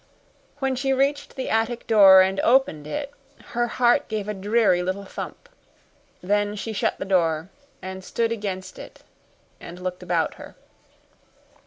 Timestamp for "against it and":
8.31-9.77